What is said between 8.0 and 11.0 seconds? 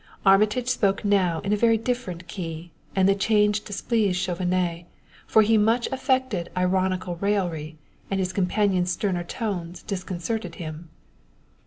and his companion's sterner tones disconcerted him.